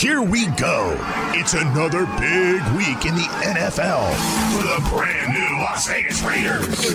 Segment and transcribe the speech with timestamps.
[0.00, 0.96] Here we go.
[1.34, 4.14] It's another big week in the NFL
[4.56, 6.94] for the brand new Las Vegas Raiders.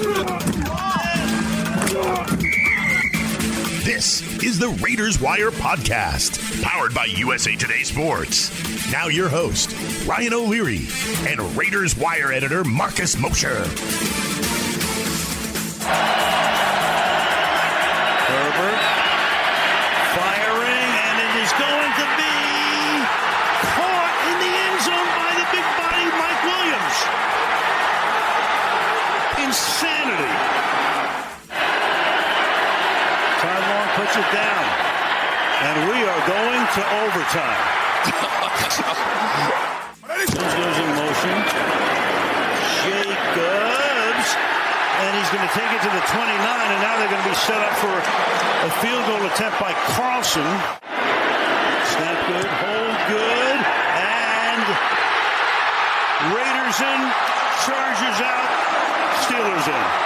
[3.86, 8.50] This is the Raiders Wire podcast, powered by USA Today Sports.
[8.92, 9.76] Now, your host,
[10.08, 10.88] Ryan O'Leary,
[11.28, 13.68] and Raiders Wire editor, Marcus Mosher.
[29.76, 30.32] Insanity.
[33.44, 34.64] Ty Long puts it down,
[35.68, 37.60] and we are going to overtime.
[40.32, 41.36] Sims goes in motion.
[42.88, 44.30] Jacobs
[44.96, 47.36] and he's going to take it to the 29, and now they're going to be
[47.36, 50.48] set up for a field goal attempt by Carlson.
[51.92, 54.64] Snap good, hold good, and
[56.32, 57.02] Raiders in,
[57.68, 58.55] Chargers out,
[59.26, 60.02] Steelers in.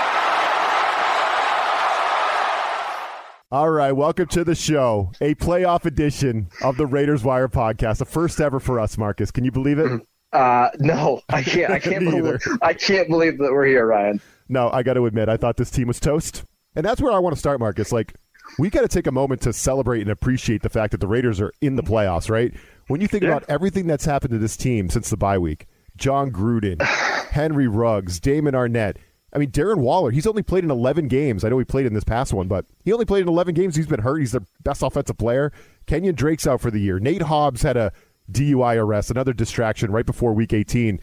[3.51, 8.05] All right, welcome to the show, a playoff edition of the Raiders Wire podcast, the
[8.05, 9.31] first ever for us, Marcus.
[9.31, 10.01] Can you believe it?
[10.31, 11.71] Uh, no, I can't.
[11.71, 12.23] I can't believe.
[12.23, 12.39] either.
[12.61, 14.21] I can't believe that we're here, Ryan.
[14.47, 16.43] No, I got to admit, I thought this team was toast.
[16.75, 17.91] And that's where I want to start, Marcus.
[17.91, 18.13] Like,
[18.59, 21.41] we got to take a moment to celebrate and appreciate the fact that the Raiders
[21.41, 22.53] are in the playoffs, right?
[22.89, 23.29] When you think Yeah.
[23.29, 25.65] about everything that's happened to this team since the bye week
[25.97, 26.79] Jon Gruden,
[27.31, 28.97] Henry Ruggs, Damon Arnette.
[29.33, 31.43] I mean, Darren Waller, he's only played in 11 games.
[31.43, 33.75] I know he played in this past one, but he only played in 11 games.
[33.75, 34.19] He's been hurt.
[34.19, 35.51] He's their best offensive player.
[35.87, 36.99] Kenyan Drake's out for the year.
[36.99, 37.91] Nate Hobbs had a
[38.31, 40.99] DUI arrest, another distraction right before week 18.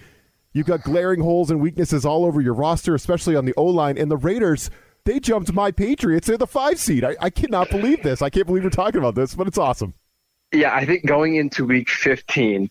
[0.52, 3.98] You've got glaring holes and weaknesses all over your roster, especially on the O line.
[3.98, 4.70] And the Raiders,
[5.04, 6.27] they jumped my Patriots.
[6.27, 7.04] They're the five seed.
[7.04, 8.22] I, I cannot believe this.
[8.22, 9.94] I can't believe we're talking about this, but it's awesome.
[10.52, 12.70] Yeah, I think going into week 15,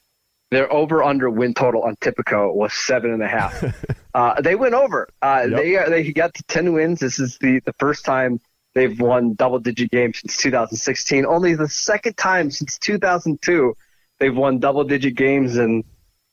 [0.51, 3.63] their over under win total on Tipico was seven and a half.
[4.15, 5.09] uh, they went over.
[5.21, 5.61] Uh, Yep.
[5.61, 7.01] They they got to 10 wins.
[7.01, 8.39] This is the, the first time
[8.73, 11.25] they've won double digit games since 2016.
[11.25, 13.75] Only the second time since 2002
[14.19, 15.57] they've won double digit games.
[15.57, 15.83] And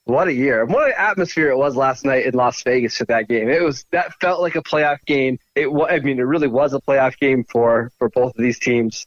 [0.05, 0.65] what a year!
[0.65, 3.49] What an atmosphere it was last night in Las Vegas for that game.
[3.49, 5.39] It was that felt like a playoff game.
[5.57, 9.07] It I mean, it really was a playoff game for for both of these teams.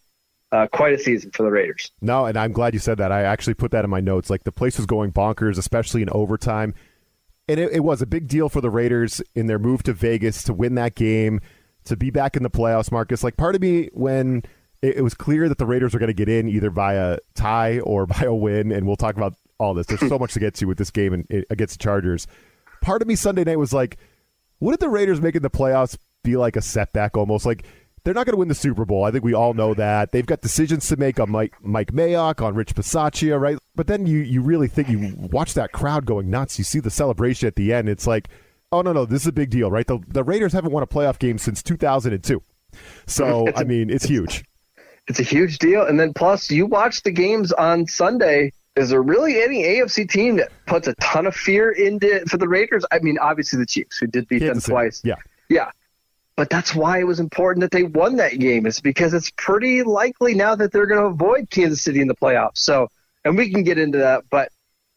[0.51, 1.91] Uh, quite a season for the Raiders.
[2.01, 3.11] No, and I'm glad you said that.
[3.11, 4.29] I actually put that in my notes.
[4.29, 6.75] Like the place was going bonkers, especially in overtime.
[7.47, 10.43] And it, it was a big deal for the Raiders in their move to Vegas
[10.43, 11.41] to win that game,
[11.85, 13.23] to be back in the playoffs, Marcus.
[13.23, 14.43] Like part of me, when
[14.81, 17.79] it, was clear that the Raiders were going to get in either by a tie
[17.79, 19.87] or by a win, and we'll talk about all this.
[19.87, 22.27] There's so much to get to with this game and, against the Chargers.
[22.81, 23.97] Part of me Sunday night was like,
[24.59, 27.45] wouldn't the Raiders making the playoffs be like a setback almost?
[27.45, 27.65] Like
[28.05, 29.03] they're not going to win the Super Bowl.
[29.03, 30.11] I think we all know that.
[30.11, 33.57] They've got decisions to make on Mike Mike Mayock, on Rich Bisaccia, right?
[33.75, 36.57] But then you you really think you watch that crowd going nuts.
[36.57, 37.89] You see the celebration at the end.
[37.89, 38.29] It's like,
[38.71, 39.87] oh no no, this is a big deal, right?
[39.87, 42.41] The the Raiders haven't won a playoff game since 2002.
[43.07, 44.45] So I mean, it's huge.
[45.07, 45.85] It's a huge deal.
[45.85, 48.51] And then plus, you watch the games on Sunday.
[48.75, 52.47] Is there really any AFC team that puts a ton of fear into for the
[52.47, 52.83] Raiders?
[52.91, 54.73] I mean, obviously the Chiefs, who did beat them Kansas City.
[54.73, 55.01] twice.
[55.03, 55.17] Yeah.
[55.47, 55.69] Yeah.
[56.35, 58.65] But that's why it was important that they won that game.
[58.65, 62.15] Is because it's pretty likely now that they're going to avoid Kansas City in the
[62.15, 62.57] playoffs.
[62.57, 62.89] So,
[63.23, 64.23] and we can get into that.
[64.29, 64.49] But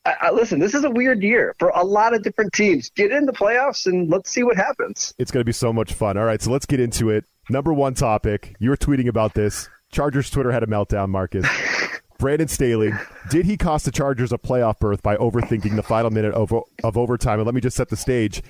[0.04, 2.90] I, I, listen, this is a weird year for a lot of different teams.
[2.90, 5.14] Get in the playoffs and let's see what happens.
[5.18, 6.16] It's going to be so much fun.
[6.16, 7.24] All right, so let's get into it.
[7.50, 8.56] Number one topic.
[8.58, 9.68] You were tweeting about this.
[9.92, 11.46] Chargers Twitter had a meltdown, Marcus.
[12.18, 12.90] Brandon Staley,
[13.30, 16.96] did he cost the Chargers a playoff berth by overthinking the final minute of, of
[16.96, 17.38] overtime?
[17.38, 18.42] And let me just set the stage.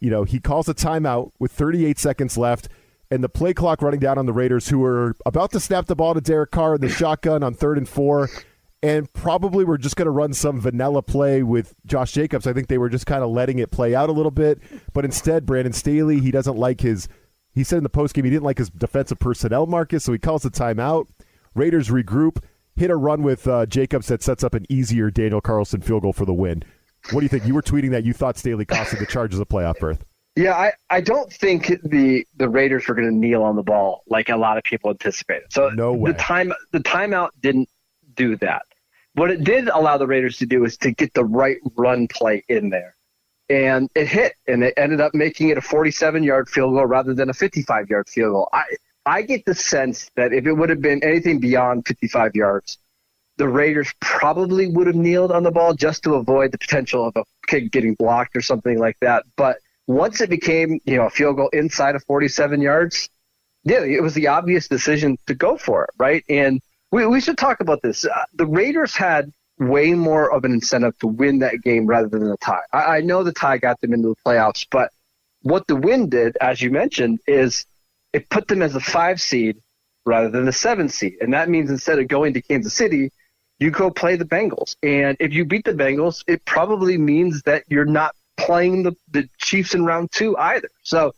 [0.00, 2.68] You know, he calls a timeout with 38 seconds left
[3.10, 5.94] and the play clock running down on the Raiders, who were about to snap the
[5.94, 8.28] ball to Derek Carr in the shotgun on third and four.
[8.82, 12.46] And probably were just going to run some vanilla play with Josh Jacobs.
[12.46, 14.60] I think they were just kind of letting it play out a little bit.
[14.92, 17.08] But instead, Brandon Staley, he doesn't like his
[17.54, 20.42] he said in the postgame he didn't like his defensive personnel, Marcus, so he calls
[20.42, 21.06] the timeout.
[21.54, 22.42] Raiders regroup,
[22.74, 26.12] hit a run with uh, Jacobs that sets up an easier Daniel Carlson field goal
[26.12, 26.64] for the win.
[27.10, 27.46] What do you think?
[27.46, 30.04] You were tweeting that you thought Staley costed the Chargers a playoff berth.
[30.36, 34.02] Yeah, I, I don't think the the Raiders were going to kneel on the ball
[34.08, 35.52] like a lot of people anticipated.
[35.52, 36.10] So No way.
[36.12, 37.68] the time the timeout didn't
[38.14, 38.62] do that.
[39.14, 42.42] What it did allow the Raiders to do is to get the right run play
[42.48, 42.96] in there.
[43.48, 47.14] And it hit, and it ended up making it a 47 yard field goal rather
[47.14, 48.48] than a 55 yard field goal.
[48.52, 48.64] I,
[49.06, 52.78] I get the sense that if it would have been anything beyond 55 yards,
[53.36, 57.16] the Raiders probably would have kneeled on the ball just to avoid the potential of
[57.16, 59.24] a kick getting blocked or something like that.
[59.36, 63.08] But once it became, you know, a field goal inside of 47 yards,
[63.64, 66.24] yeah, it was the obvious decision to go for it, right?
[66.28, 66.60] And
[66.92, 68.04] we, we should talk about this.
[68.04, 72.28] Uh, the Raiders had way more of an incentive to win that game rather than
[72.28, 72.62] the tie.
[72.72, 74.90] I, I know the tie got them into the playoffs, but
[75.42, 77.66] what the win did, as you mentioned, is
[78.12, 79.58] it put them as a five seed
[80.06, 81.16] rather than the seven seed.
[81.20, 83.10] And that means instead of going to Kansas City,
[83.58, 84.76] you go play the Bengals.
[84.82, 89.28] And if you beat the Bengals, it probably means that you're not playing the, the
[89.38, 90.68] Chiefs in round two either.
[90.82, 91.14] So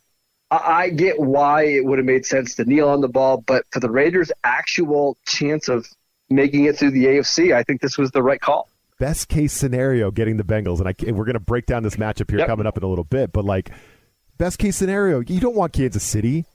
[0.50, 3.64] I, I get why it would have made sense to kneel on the ball, but
[3.70, 5.86] for the Raiders' actual chance of
[6.28, 8.68] making it through the AFC, I think this was the right call.
[8.98, 12.30] Best case scenario, getting the Bengals, and, I, we're going to break down this matchup
[12.30, 12.48] here yep.
[12.48, 13.32] coming up in a little bit.
[13.32, 13.70] But like,
[14.38, 16.46] best case scenario, you don't want Kansas City.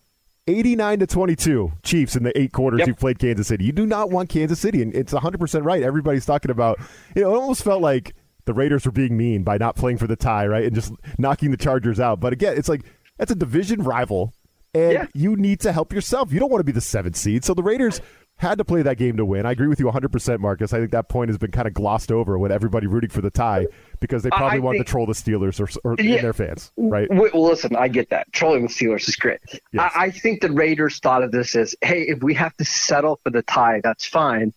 [0.48, 2.88] 89 to 22 Chiefs in the eight quarters yep.
[2.88, 3.64] you played Kansas City.
[3.64, 5.84] You do not want Kansas City, and it's 100% right.
[5.84, 6.80] Everybody's talking about,
[7.16, 8.16] you know, it almost felt like
[8.46, 10.66] the Raiders were being mean by not playing for the tie, right?
[10.66, 12.20] And just knocking the Chargers out.
[12.20, 12.82] But again, it's like
[13.18, 14.34] that's a division rival,
[14.74, 15.06] and yeah.
[15.14, 16.34] you need to help yourself.
[16.34, 17.46] You don't want to be the seventh seed.
[17.46, 18.02] So the Raiders
[18.42, 19.46] had to play that game to win.
[19.46, 20.74] I agree with you 100%, Marcus.
[20.74, 23.30] I think that point has been kind of glossed over with everybody rooting for the
[23.30, 23.68] tie
[24.00, 26.72] because they probably I want think, to troll the Steelers or, or yeah, their fans,
[26.76, 27.08] right?
[27.12, 28.32] Well, listen, I get that.
[28.34, 29.40] Trolling the Steelers is great.
[29.72, 29.92] Yes.
[29.96, 33.20] I, I think the Raiders thought of this as, hey, if we have to settle
[33.24, 34.54] for the tie, that's fine.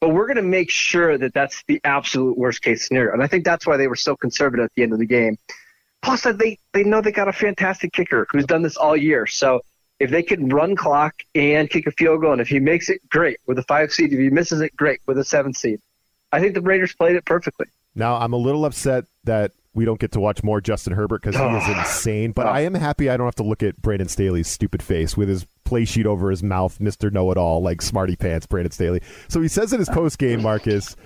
[0.00, 3.12] But we're going to make sure that that's the absolute worst case scenario.
[3.12, 5.36] And I think that's why they were so conservative at the end of the game.
[6.00, 9.26] Plus, uh, they, they know they got a fantastic kicker who's done this all year.
[9.26, 9.60] So
[10.00, 13.06] if they can run clock and kick a field goal, and if he makes it,
[13.08, 14.12] great with a five seed.
[14.12, 15.80] If he misses it, great with a seven seed.
[16.32, 17.66] I think the Raiders played it perfectly.
[17.94, 21.36] Now, I'm a little upset that we don't get to watch more Justin Herbert because
[21.36, 22.32] he is insane.
[22.32, 22.50] But oh.
[22.50, 25.46] I am happy I don't have to look at Brandon Staley's stupid face with his
[25.64, 29.00] play sheet over his mouth, Mister Know It All, like smarty pants, Brandon Staley.
[29.28, 30.96] So he says in his post game, Marcus,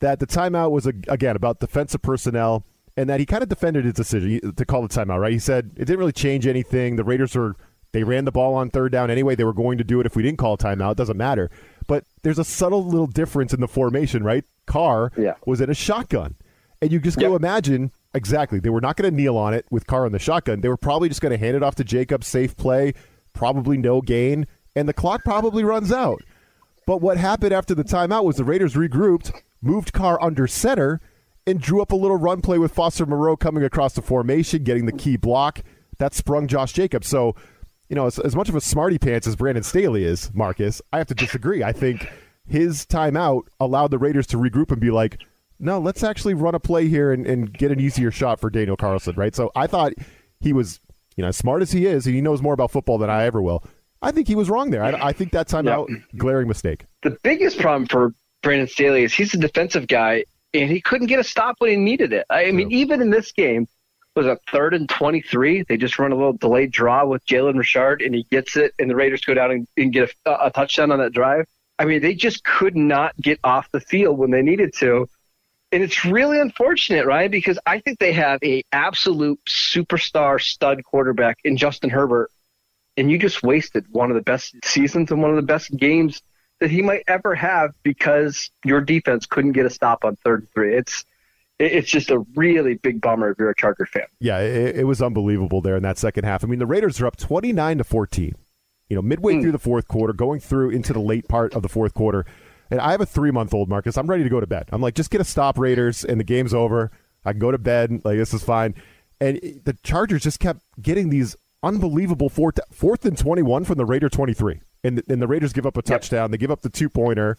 [0.00, 2.64] that the timeout was again about defensive personnel,
[2.96, 5.20] and that he kind of defended his decision to call the timeout.
[5.20, 5.32] Right?
[5.32, 6.96] He said it didn't really change anything.
[6.96, 7.56] The Raiders were
[7.92, 9.34] they ran the ball on third down anyway.
[9.34, 10.92] They were going to do it if we didn't call timeout.
[10.92, 11.50] It doesn't matter.
[11.86, 14.44] But there's a subtle little difference in the formation, right?
[14.66, 15.34] Carr yeah.
[15.46, 16.36] was in a shotgun.
[16.80, 17.30] And you just yep.
[17.30, 18.58] go imagine exactly.
[18.58, 20.60] They were not going to kneel on it with Carr in the shotgun.
[20.60, 22.94] They were probably just going to hand it off to Jacob, safe play,
[23.32, 26.22] probably no gain, and the clock probably runs out.
[26.86, 31.00] But what happened after the timeout was the Raiders regrouped, moved Carr under center,
[31.46, 34.86] and drew up a little run play with Foster Moreau coming across the formation, getting
[34.86, 35.60] the key block.
[35.98, 37.06] That sprung Josh Jacobs.
[37.06, 37.36] So
[37.92, 40.96] you know, as, as much of a smarty pants as Brandon Staley is, Marcus, I
[40.96, 41.62] have to disagree.
[41.62, 42.08] I think
[42.48, 45.20] his timeout allowed the Raiders to regroup and be like,
[45.58, 48.78] no, let's actually run a play here and, and get an easier shot for Daniel
[48.78, 49.34] Carlson, right?
[49.34, 49.92] So I thought
[50.40, 50.80] he was,
[51.16, 53.24] you know, as smart as he is, and he knows more about football than I
[53.24, 53.62] ever will.
[54.00, 54.82] I think he was wrong there.
[54.82, 55.96] I, I think that timeout, yeah.
[56.16, 56.86] glaring mistake.
[57.02, 60.24] The biggest problem for Brandon Staley is he's a defensive guy,
[60.54, 62.24] and he couldn't get a stop when he needed it.
[62.30, 63.68] I mean, even in this game,
[64.14, 65.62] was a third and 23.
[65.62, 68.90] They just run a little delayed draw with Jalen Richard, and he gets it, and
[68.90, 71.46] the Raiders go down and, and get a, a, touchdown on that drive.
[71.78, 75.08] I mean, they just could not get off the field when they needed to.
[75.72, 77.30] And it's really unfortunate, right?
[77.30, 82.30] Because I think they have a absolute superstar stud quarterback in Justin Herbert,
[82.98, 86.20] and you just wasted one of the best seasons and one of the best games
[86.60, 90.50] that he might ever have because your defense couldn't get a stop on third and
[90.50, 90.76] three.
[90.76, 91.04] It's
[91.62, 94.06] it's just a really big bummer if you're a Charger fan.
[94.20, 96.42] Yeah, it, it, was unbelievable there in that second half.
[96.44, 98.34] I mean, the Raiders are up 29 to 14.
[98.88, 99.42] You know, midway mm.
[99.42, 102.26] through the fourth quarter, going through into the late part of the fourth quarter.
[102.70, 103.96] And I have a three month old, Marcus.
[103.96, 104.68] I'm ready to go to bed.
[104.72, 106.90] I'm like, just get a stop, Raiders, and the game's over.
[107.24, 108.02] I can go to bed.
[108.04, 108.74] Like, this is fine.
[109.20, 114.08] And the Chargers just kept getting these unbelievable fourth, fourth and 21 from the Raider
[114.08, 114.60] 23.
[114.84, 116.24] And the, and the Raiders give up a touchdown.
[116.24, 116.30] Yep.
[116.32, 117.38] They give up the two pointer.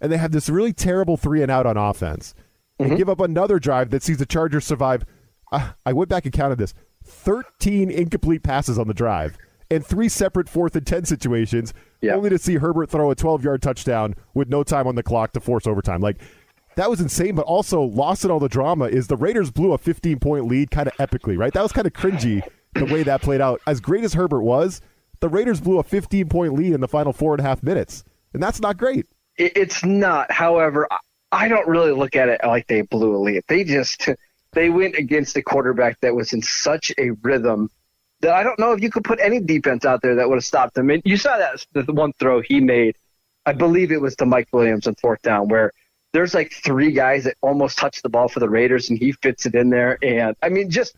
[0.00, 2.34] And they have this really terrible three and out on offense
[2.78, 2.96] and mm-hmm.
[2.96, 5.04] give up another drive that sees the Chargers survive.
[5.52, 9.36] Uh, I went back and counted this 13 incomplete passes on the drive
[9.70, 12.14] and three separate fourth and 10 situations, yeah.
[12.14, 15.32] only to see Herbert throw a 12 yard touchdown with no time on the clock
[15.32, 16.00] to force overtime.
[16.00, 16.20] Like,
[16.76, 19.78] that was insane, but also lost in all the drama is the Raiders blew a
[19.78, 21.52] 15 point lead kind of epically, right?
[21.52, 22.42] That was kind of cringy
[22.74, 23.60] the way that played out.
[23.66, 24.80] As great as Herbert was,
[25.20, 28.04] the Raiders blew a 15 point lead in the final four and a half minutes,
[28.32, 29.06] and that's not great.
[29.36, 30.30] It's not.
[30.30, 30.88] However,
[31.34, 33.42] I don't really look at it like they blew a lead.
[33.48, 34.08] They just
[34.52, 37.70] they went against a quarterback that was in such a rhythm
[38.20, 40.44] that I don't know if you could put any defense out there that would have
[40.44, 40.90] stopped them.
[40.90, 42.96] And you saw that the one throw he made,
[43.44, 45.72] I believe it was to Mike Williams on fourth down, where
[46.12, 49.44] there's like three guys that almost touch the ball for the Raiders, and he fits
[49.44, 49.98] it in there.
[50.02, 50.94] And I mean, just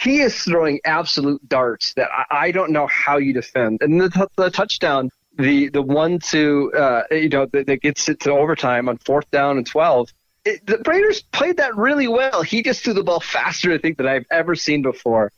[0.00, 3.82] he is throwing absolute darts that I, I don't know how you defend.
[3.82, 8.20] And the, the touchdown the the one to uh, you know that, that, gets it
[8.20, 10.12] to overtime on fourth down and twelve.
[10.44, 12.42] It, the Raiders played that really well.
[12.42, 15.32] He just threw the ball faster, I think, than I've ever seen before.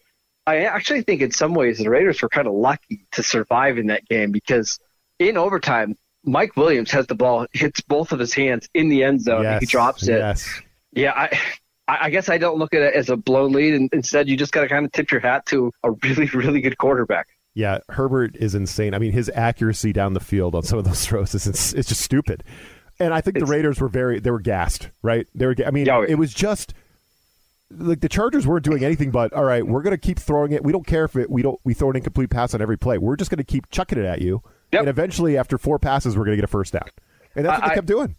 [0.47, 3.89] I actually think in some ways the Raiders were kind of lucky to survive in
[3.89, 4.79] that game because
[5.19, 9.23] in overtime, Mike Williams has the ball, hits both of his hands in the end
[9.23, 10.19] zone, yes, and he drops it.
[10.19, 10.61] Yes.
[10.93, 11.39] Yeah, I,
[11.87, 14.53] I guess I don't look at it as a blown lead, and instead you just
[14.53, 17.29] got to kind of tip your hat to a really, really good quarterback.
[17.55, 18.95] Yeah, Herbert is insane.
[18.95, 22.01] I mean, his accuracy down the field on some of those throws is it's just
[22.01, 22.45] stupid.
[23.01, 25.27] And I think It's- the Raiders were very they were gassed, right?
[25.35, 25.55] They were.
[25.67, 26.09] I mean, oh, Yeah.
[26.11, 26.75] it was just
[27.71, 29.67] like the Chargers weren't doing anything but all right.
[29.67, 30.65] We're going to keep throwing it.
[30.65, 32.99] We don't care if it we don't we throw an incomplete pass on every play.
[32.99, 34.43] We're just going to keep chucking it at you.
[34.73, 34.81] Yep.
[34.81, 36.89] And eventually, after four passes, we're going to get a first down.
[37.37, 38.17] And that's what I- they kept doing.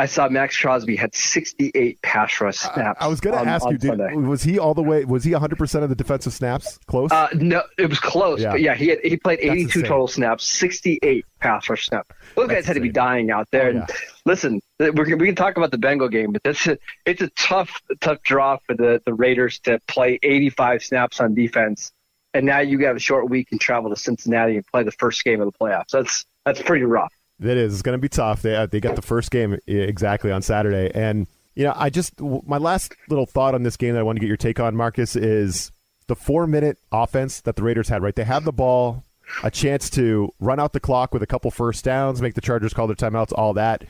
[0.00, 2.98] I saw Maxx Crosby had 68 pass rush snaps.
[3.00, 4.14] I was going to ask on you, Sunday.
[4.14, 5.04] was he all the way?
[5.04, 6.78] Was he 100 percent of the defensive snaps?
[6.86, 7.10] Close.
[7.10, 8.52] Uh, no, it was close, Yeah.
[8.52, 9.82] but yeah, he had, he played That's 82 insane.
[9.84, 12.08] total snaps, 68 pass rush snaps.
[12.36, 13.66] Those That's guys had to be dying out there.
[13.66, 13.90] Oh, And
[14.24, 18.22] listen, we can talk about the Bengal game, but that's a, it's a tough, tough
[18.22, 21.90] draw for the, the Raiders to play 85 snaps on defense,
[22.34, 25.24] and now you have a short week and travel to Cincinnati and play the first
[25.24, 25.90] game of the playoffs.
[25.92, 27.12] That's that's pretty rough.
[27.40, 27.72] That is.
[27.72, 28.42] It's going to be tough.
[28.42, 32.20] They uh, they got the first game exactly on Saturday, and you know, I just
[32.20, 34.76] my last little thought on this game that I want to get your take on,
[34.76, 35.70] Marcus, is
[36.06, 38.02] the four minute offense that the Raiders had.
[38.02, 39.04] Right, they have the ball,
[39.42, 42.74] a chance to run out the clock with a couple first downs, make the Chargers
[42.74, 43.84] call their timeouts, all that.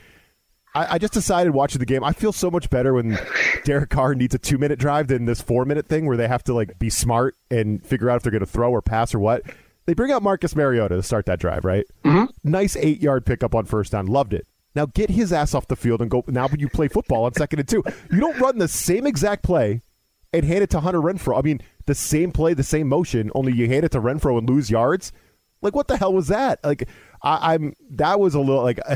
[0.74, 2.04] I, I just decided watching the game.
[2.04, 3.18] I feel so much better when
[3.64, 6.44] Derek Carr needs a two minute drive than this four minute thing where they have
[6.44, 9.18] to like be smart and figure out if they're going to throw or pass or
[9.18, 9.42] what.
[9.88, 11.86] They bring out Marcus Mariota to start that drive, right?
[12.04, 12.26] Mm-hmm.
[12.44, 14.06] Nice eight yard pickup on first down.
[14.06, 14.46] Loved it.
[14.74, 16.22] Now get his ass off the field and go.
[16.28, 17.82] Now when you play football on second and two.
[18.12, 19.80] You don't run the same exact play
[20.30, 21.38] and hand it to Hunter Renfrow.
[21.38, 24.46] I mean, the same play, the same motion, only you hand it to Renfrow and
[24.46, 25.10] lose yards.
[25.62, 26.62] Like, what the hell was that?
[26.62, 26.86] Like,
[27.22, 28.80] I, I'm that was a little like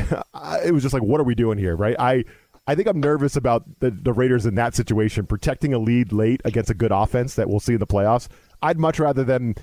[0.62, 1.96] it was just like, what are we doing here, right?
[1.98, 2.22] I
[2.66, 6.42] I think I'm nervous about the, the Raiders in that situation, protecting a lead late
[6.44, 8.28] against a good offense that we'll see in the playoffs.
[8.60, 9.54] I'd much rather them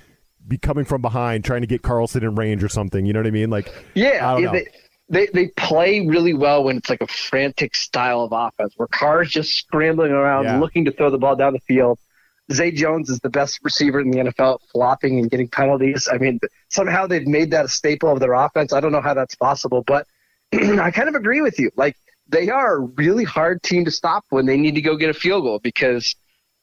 [0.46, 3.06] be coming from behind, trying to get Carlson in range or something.
[3.06, 3.50] You know what I mean?
[3.50, 4.52] Like, Yeah, I don't yeah, know.
[4.52, 4.66] they,
[5.08, 9.30] they they play really well when it's like a frantic style of offense where Carr's
[9.30, 10.58] just scrambling around Yeah.
[10.60, 11.98] looking to throw the ball down the field.
[12.52, 16.08] Zay Jones is the best receiver in the NFL, flopping and getting penalties.
[16.10, 18.72] I mean, somehow they've made that a staple of their offense.
[18.72, 20.06] I don't know how that's possible, but
[20.52, 21.70] I kind of agree with you.
[21.76, 21.96] Like
[22.28, 25.14] they are a really hard team to stop when they need to go get a
[25.14, 26.16] field goal because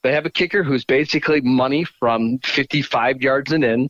[0.08, 3.90] they have a kicker who's basically money from 55 yards and in.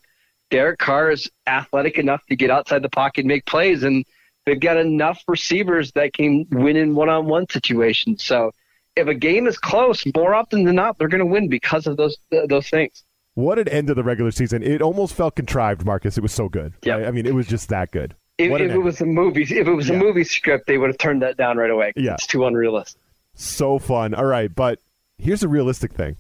[0.50, 4.04] Derek Carr is athletic enough to get outside the pocket and make plays, and
[4.46, 8.24] they've got enough receivers that can win in one-on-one situations.
[8.24, 8.52] So,
[8.96, 11.98] if a game is close, more often than not, they're going to win because of
[11.98, 12.18] those
[12.50, 13.04] those things.
[13.36, 14.64] what an end to the regular season!
[14.64, 16.18] It almost felt contrived, Marcus.
[16.18, 16.74] It was so good.
[16.82, 16.96] Yeah.
[16.98, 18.16] I mean, it was just that good.
[18.40, 19.96] If, if it was a movie, if it was Yeah.
[19.96, 21.92] a movie script, they would have turned that down right away.
[21.96, 22.14] Yeah.
[22.14, 23.02] it's too unrealistic.
[23.36, 24.14] so fun.
[24.16, 24.80] All right, but
[25.18, 26.18] here's a realistic thing: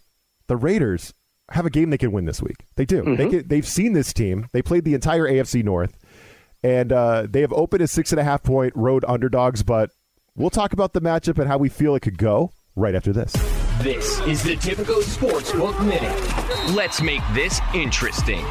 [0.48, 1.14] the Raiders
[1.52, 2.66] have a game they can win this week.
[2.76, 3.16] They do.
[3.16, 4.48] They can, they've seen this team.
[4.52, 5.98] They played the entire AFC North,
[6.64, 9.64] and uh, they have opened as six and a half point road underdogs.
[9.64, 9.92] But
[10.36, 13.34] we'll talk about the matchup and how we feel it could go right after this.
[13.82, 16.76] This is the Tipico Sportsbook Minute.
[16.76, 18.44] Let's make this interesting.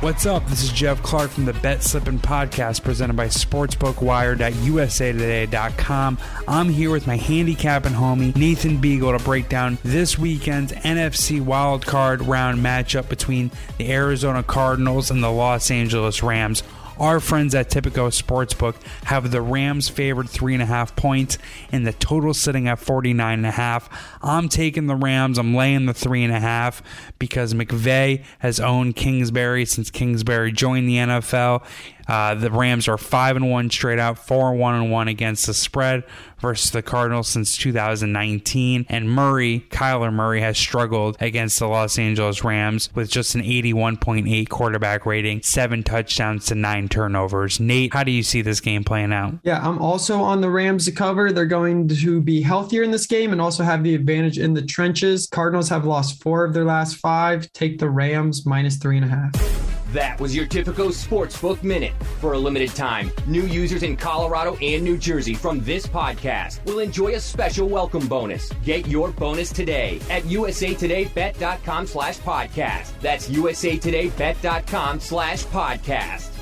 [0.00, 0.46] What's up?
[0.46, 6.18] This is Jeff Clark from the Bet Slippin' Podcast presented by SportsbookWire.usatoday.com.
[6.46, 12.24] I'm here with my handicapping homie, Nathan Beagle, to break down this weekend's NFC wildcard
[12.28, 16.62] round matchup between the Arizona Cardinals and the Los Angeles Rams.
[17.00, 18.74] Our friends at Tipico Sportsbook
[19.04, 21.38] have the Rams favored three and a half points
[21.70, 23.88] and the total sitting at 49 and a half.
[24.20, 25.38] I'm taking the Rams.
[25.38, 26.82] I'm laying the three and a half
[27.20, 31.64] because McVay has owned Kingsbury since Kingsbury joined the NFL.
[32.08, 35.46] Uh, the Rams are five and one straight out, four and one and one against
[35.46, 36.04] the spread
[36.40, 38.86] versus the Cardinals since 2019.
[38.88, 44.48] And Murray, Kyler Murray, has struggled against the Los Angeles Rams with just an 81.8
[44.48, 47.60] quarterback rating, seven touchdowns to nine turnovers.
[47.60, 49.34] Nate, how do you see this game playing out?
[49.42, 51.32] Yeah, I'm also on the Rams to cover.
[51.32, 54.62] They're going to be healthier in this game and also have the advantage in the
[54.62, 55.26] trenches.
[55.26, 57.52] Cardinals have lost four of their last five.
[57.52, 59.57] Take the Rams minus three and a half.
[59.92, 61.94] That was your Tipico Sportsbook Minute.
[62.20, 66.80] For a limited time, new users in Colorado and New Jersey from this podcast will
[66.80, 68.50] enjoy a special welcome bonus.
[68.64, 73.00] Get your bonus today at usatodaybet.com slash podcast.
[73.00, 76.32] That's usatodaybet.com slash podcast.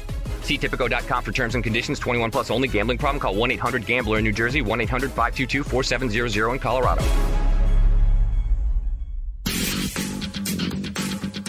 [0.43, 2.01] See Tipico.com for terms and conditions.
[2.01, 2.67] 21 plus only.
[2.67, 3.21] Gambling problem?
[3.21, 4.61] Call 1-800-GAMBLER in New Jersey.
[4.63, 7.36] 1-800-522-4700 in Colorado.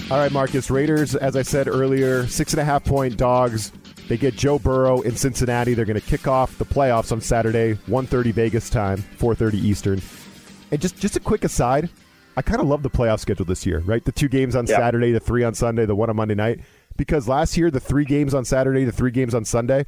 [0.09, 0.71] All right, Marcus.
[0.71, 3.73] Raiders, as I said earlier, six and a half point dogs.
[4.07, 5.73] They get Joe Burrow in Cincinnati.
[5.73, 10.01] They're going to kick off the playoffs on Saturday, 1.30 Vegas time, 4.30 Eastern.
[10.71, 11.89] And just, just a quick aside,
[12.37, 14.03] I kind of love the playoff schedule this year, right?
[14.05, 14.77] The two games on Yeah.
[14.77, 16.61] Saturday, the three on Sunday, the one on Monday night.
[16.95, 19.85] Because last year, the three games on Saturday, the three games on Sunday,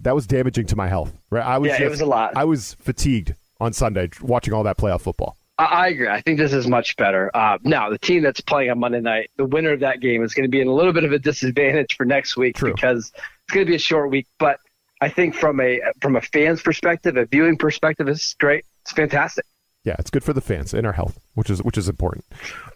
[0.00, 1.14] that was damaging to my health.
[1.30, 1.44] Right?
[1.46, 2.32] I was Yeah, it was a lot.
[2.36, 5.38] I was fatigued on Sunday watching all that playoff football.
[5.58, 6.08] I, agree.
[6.08, 7.30] I think this is much better.
[7.34, 10.34] Uh, now, the team that's playing on Monday night, the winner of that game is
[10.34, 12.72] going to be in a little bit of a disadvantage for next week True.
[12.72, 14.26] because it's going to be a short week.
[14.38, 14.58] But
[15.00, 18.64] I think from a from a fan's perspective, a viewing perspective, it's great.
[18.82, 19.44] It's fantastic.
[19.84, 22.24] Yeah, it's good for the fans and our health, which is which is important.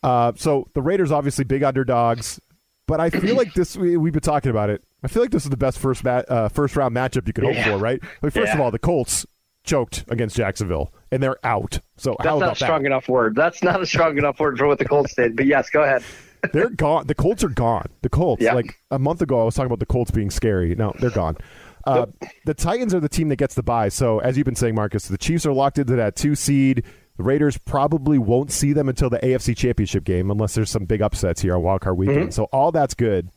[0.03, 2.41] Uh, so the Raiders obviously big underdogs,
[2.87, 4.85] but I feel like this we, we've been talking about it.
[5.03, 7.45] I feel like this is the best first ma- uh, first round matchup you could
[7.45, 7.65] hope Yeah.
[7.65, 8.01] for, right?
[8.03, 9.25] I mean, first of all, the Colts
[9.67, 11.81] choked against Jacksonville and they're out.
[11.97, 12.87] So That's not a strong that?
[12.87, 13.35] enough word.
[13.35, 15.37] That's not a strong enough word for what the Colts did.
[15.37, 16.03] But yes, go ahead.
[16.53, 17.07] They're gone.
[17.07, 17.87] The Colts are gone.
[18.03, 18.55] The Colts, Yeah.
[18.55, 20.75] like a month ago, I was talking about the Colts being scary.
[20.77, 21.37] No, they're gone.
[21.85, 22.07] Uh,
[22.45, 23.89] the Titans are the team that gets the bye.
[23.89, 26.85] So, as you've been saying, Marcus, the Chiefs are locked into that two seed.
[27.17, 31.01] The Raiders probably won't see them until the AFC Championship game, unless there's some big
[31.01, 32.35] upsets here on Wild Card Weekend.
[32.35, 33.31] So, all that's good.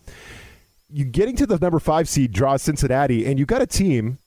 [0.92, 4.20] You getting to the number five seed draws Cincinnati, and you've got a team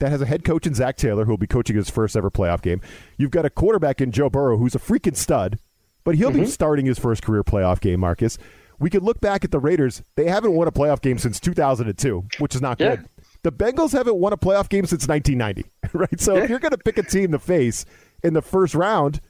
[0.00, 2.30] that has a head coach in Zac Taylor, who will be coaching his first ever
[2.30, 2.80] playoff game.
[3.16, 5.58] You've got a quarterback in Joe Burrow, who's a freaking stud,
[6.04, 8.36] but he'll be starting his first career playoff game, Marcus.
[8.78, 10.02] We could look back at the Raiders.
[10.16, 12.96] They haven't won a playoff game since 2002, which is not Yeah.
[12.96, 13.08] good.
[13.42, 16.20] The Bengals haven't won a playoff game since 1990, right?
[16.20, 17.84] So if you're going to pick a team to face
[18.22, 19.20] in the first round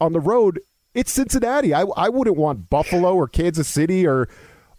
[0.00, 0.60] on the road,
[0.94, 1.72] it's Cincinnati.
[1.74, 4.28] I, I wouldn't want Buffalo or Kansas City or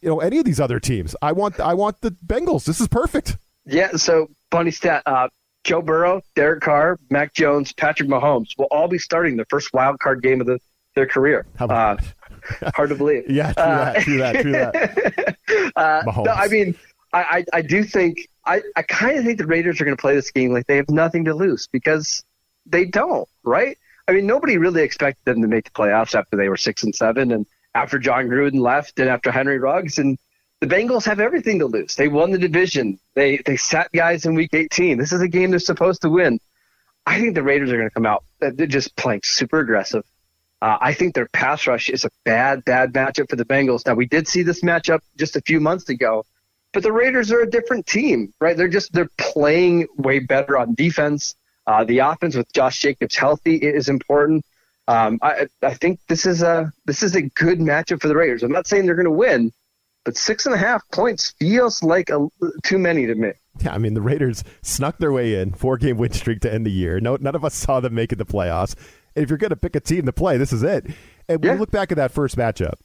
[0.02, 1.16] you know any of these other teams.
[1.22, 2.66] I want I want the Bengals.
[2.66, 3.38] This is perfect.
[3.66, 3.92] Yeah.
[3.92, 5.04] So funny stat.
[5.06, 5.28] Uh,
[5.70, 10.00] Joe Burrow, Derek Carr, Mac Jones, Patrick Mahomes will all be starting the first wild
[10.00, 10.58] card game of the,
[10.96, 11.46] their career.
[11.58, 12.02] How about
[12.64, 13.26] uh, hard to believe.
[13.30, 15.38] Yeah, true that, true that, true that.
[15.76, 16.26] Uh, Mahomes.
[16.26, 16.76] no, I mean,
[17.14, 20.02] I, I, I do think I, I kind of think the Raiders are going to
[20.02, 22.24] play this game like they have nothing to lose because
[22.66, 23.78] they don't, right?
[24.08, 26.96] I mean, nobody really expected them to make the playoffs after they were six and
[26.96, 27.46] seven, and
[27.76, 30.18] after Jon Gruden left, and after Henry Ruggs, and
[30.62, 31.96] the Bengals have everything to lose.
[31.96, 33.00] They won the division.
[33.16, 34.98] They they sat guys in Week 18.
[34.98, 36.40] This is a game they're supposed to win.
[37.06, 38.24] I think the Raiders are going to come out.
[38.40, 40.04] They're just playing super aggressive.
[40.62, 43.86] Uh, I think their pass rush is a bad, bad matchup for the Bengals.
[43.86, 46.26] Now we did see this matchup just a few months ago,
[46.74, 48.58] but the Raiders are a different team, right?
[48.58, 51.36] They're just they're playing way better on defense.
[51.66, 54.44] Uh, the offense with Josh Jacobs healthy is important.
[54.88, 58.44] Um, I, I think this is a this is a good matchup for the Raiders.
[58.44, 59.54] I'm not saying they're going to win,
[60.06, 62.28] but six and a half points feels like a,
[62.64, 63.32] too many to me.
[63.62, 66.66] Yeah, I mean the Raiders snuck their way in, four game win streak to end
[66.66, 67.00] the year.
[67.00, 68.76] No, none of us saw them making the playoffs.
[69.16, 70.86] And if you're going to pick a team to play, this is it.
[71.28, 71.54] And when Yeah.
[71.54, 72.76] you look back at that first matchup,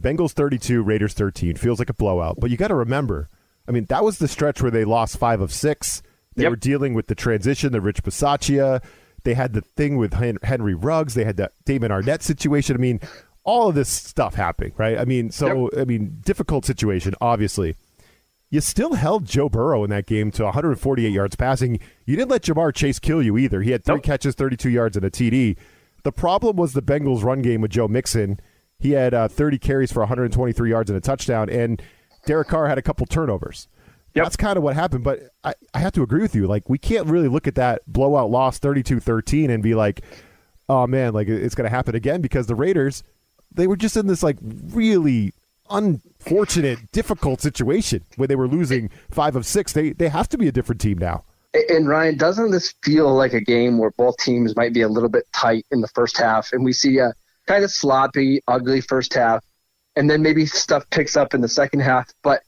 [0.00, 2.36] Bengals 32, Raiders 13, feels like a blowout.
[2.40, 3.28] But you got to remember,
[3.68, 6.02] I mean, that was the stretch where they lost five of six.
[6.36, 6.50] They Yep.
[6.50, 8.82] were dealing with the transition, the Rich Bisaccia.
[9.24, 11.12] They had the thing with Henry Ruggs.
[11.14, 12.74] They had the Damon Arnette situation.
[12.76, 13.00] I mean,
[13.50, 14.96] all of this stuff happening, right?
[14.96, 17.74] I mean, so I mean, difficult situation, obviously.
[18.48, 21.78] You still held Joe Burrow in that game to 148 yards passing.
[22.04, 23.62] You didn't let Ja'Marr Chase kill you either.
[23.62, 24.04] He had three Nope.
[24.04, 25.56] catches, 32 yards, and a TD.
[26.02, 28.40] The problem was the Bengals' run game with Joe Mixon.
[28.78, 31.82] He had uh, 30 carries for 123 yards and a touchdown, and
[32.26, 33.68] Derek Carr had a couple turnovers.
[34.14, 34.24] Yep.
[34.24, 35.04] That's kind of what happened.
[35.04, 36.46] But I, I have to agree with you.
[36.48, 40.02] Like, we can't really look at that blowout loss 32 13 and be like,
[40.68, 43.04] oh man, like it's going to happen again because the Raiders,
[43.52, 45.32] they were just in this like really
[45.70, 49.72] unfortunate, difficult situation where they were losing five of six.
[49.72, 51.24] They they have to be a different team now.
[51.68, 55.08] And Ryan, doesn't this feel like a game where both teams might be a little
[55.08, 57.12] bit tight in the first half, and we see a
[57.46, 59.44] kind of sloppy, ugly first half,
[59.96, 62.08] and then maybe stuff picks up in the second half?
[62.22, 62.42] But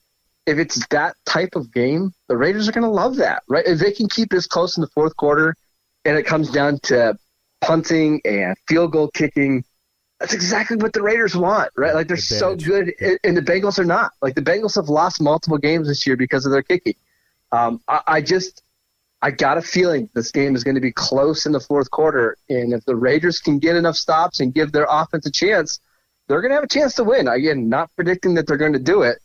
[0.47, 3.67] if it's that type of game, the Raiders are going to love that, right?
[3.67, 5.57] If they can keep this close in the fourth quarter,
[6.05, 7.17] and it comes down to
[7.61, 9.65] punting and field goal kicking,
[10.23, 11.95] that's exactly what the Raiders want, right?
[11.95, 14.13] Like they're so good, and- and the Bengals are not.
[14.23, 16.95] Like the Bengals have lost multiple games this year because of their kicking.
[17.51, 18.63] Um, I, I just,
[19.21, 22.37] I got a feeling this game is going to be close in the fourth quarter,
[22.49, 25.81] and if the Raiders can get enough stops and give their offense a chance,
[26.29, 27.27] they're going to have a chance to win.
[27.27, 29.19] Again, not predicting that they're going to do it,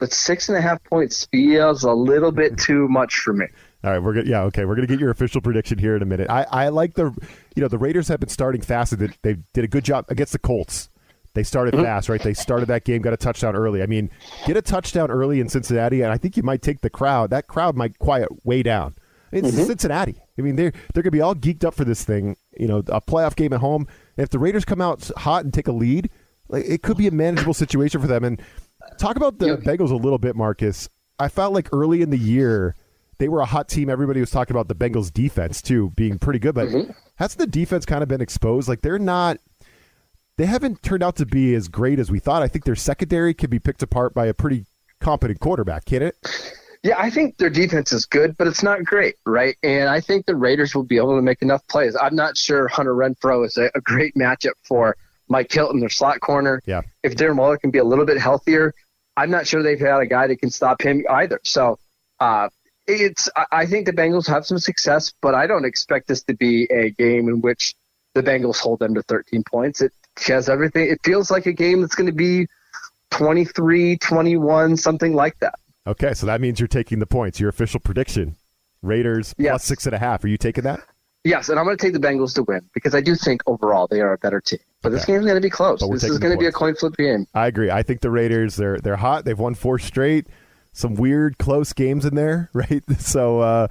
[0.00, 3.46] but six and a half points feels a little bit too much for me.
[3.82, 4.64] All right, we're gonna yeah okay.
[4.66, 6.28] We're gonna get your official prediction here in a minute.
[6.28, 7.14] I, I like the
[7.56, 8.98] you know the Raiders have been starting fast.
[8.98, 10.90] They, they did a good job against the Colts.
[11.32, 11.84] They started mm-hmm.
[11.84, 12.20] fast, right?
[12.20, 13.82] They started that game, got a touchdown early.
[13.82, 14.10] I mean,
[14.46, 17.30] get a touchdown early in Cincinnati, and I think you might take the crowd.
[17.30, 18.96] That crowd might quiet way down.
[19.32, 19.64] It's mm-hmm.
[19.64, 20.16] Cincinnati.
[20.38, 22.36] I mean, they're they're gonna be all geeked up for this thing.
[22.58, 23.86] You know, a playoff game at home.
[24.16, 26.10] If the Raiders come out hot and take a lead,
[26.48, 28.24] like, it could be a manageable situation for them.
[28.24, 28.42] And
[28.98, 30.88] talk about the Bengals a little bit, Marcus.
[31.18, 32.74] I felt like early in the year
[33.20, 33.90] they were a hot team.
[33.90, 36.70] Everybody was talking about the Bengals defense too being pretty good, but
[37.16, 38.66] hasn't the defense kind of been exposed?
[38.66, 39.36] Like they're not.
[40.38, 42.42] They haven't turned out to be as great as we thought.
[42.42, 44.64] I think their secondary can be picked apart by a pretty
[44.98, 46.16] competent quarterback, can it?
[46.82, 49.54] Yeah, I think their defense is good, but it's not great, right?
[49.62, 51.94] And I think the Raiders will be able to make enough plays.
[51.94, 54.96] I'm not sure Hunter Renfrow is a, a great matchup for
[55.28, 56.62] Mike Hilton, their slot corner.
[56.64, 56.80] Yeah.
[57.02, 58.72] If Darren Waller can be a little bit healthier,
[59.18, 61.38] I'm not sure they've had a guy that can stop him either.
[61.44, 61.78] So
[62.18, 62.48] uh,
[62.94, 66.64] it's I think the Bengals have some success, but I don't expect this to be
[66.70, 67.74] a game in which
[68.14, 69.80] the Bengals hold them to 13 points.
[69.80, 69.92] It
[70.26, 70.90] has everything.
[70.90, 72.46] It feels like a game that's going to be
[73.10, 75.54] 23, 21, something like that.
[75.86, 77.40] Okay, so that means you're taking the points.
[77.40, 78.36] Your official prediction:
[78.82, 79.50] Raiders Yes.
[79.50, 80.22] plus six and a half.
[80.24, 80.80] Are you taking that?
[81.24, 83.86] Yes, and I'm going to take the Bengals to win because I do think overall
[83.86, 84.58] they are a better team.
[84.82, 85.12] But this Okay.
[85.12, 85.80] game's going to be close.
[85.80, 87.26] This is going to be a coin flip game.
[87.34, 87.70] I agree.
[87.70, 89.24] I think the Raiders they're they're hot.
[89.24, 90.26] They've won four straight.
[90.72, 92.82] Some weird close games in there, right?
[92.98, 93.68] So uh,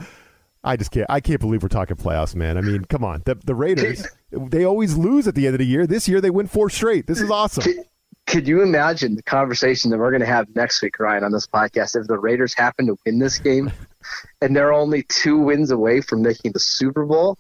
[0.64, 1.08] I just can't.
[1.10, 2.58] I can't believe we're talking playoffs, man.
[2.58, 3.22] I mean, come on.
[3.26, 5.88] The the Raiders they always lose at the end of the year.
[5.88, 7.08] This year they win four straight.
[7.08, 7.64] This is awesome.
[7.64, 7.78] Could,
[8.28, 11.48] could you imagine the conversation that we're going to have next week, Ryan, on this
[11.48, 13.72] podcast if the Raiders happen to win this game
[14.42, 17.38] and they're only two wins away from making the Super Bowl?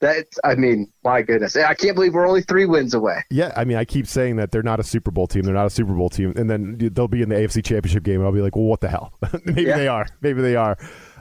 [0.00, 3.24] That I mean, my goodness, I can't believe we're only three wins away.
[3.30, 5.42] Yeah, I mean, I keep saying that they're not a Super Bowl team.
[5.42, 8.16] They're not a Super Bowl team, and then they'll be in the AFC Championship game,
[8.16, 9.14] and I'll be like, well, what the hell?
[9.46, 9.76] Maybe Yeah.
[9.78, 10.06] they are.
[10.20, 10.76] Maybe they are.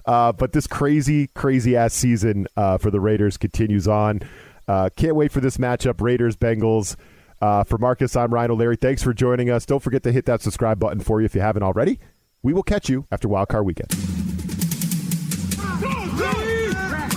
[0.05, 4.19] Uh, but this crazy, crazy ass season uh, for the Raiders continues on.
[4.67, 6.95] Uh, can't wait for this matchup, Raiders Bengals.
[7.41, 8.75] Uh, for Marcus, I'm Ryan O'Leary.
[8.75, 9.65] Thanks for joining us.
[9.65, 11.99] Don't forget to hit that subscribe button for you if you haven't already.
[12.43, 13.91] We will catch you after Wild Card Weekend.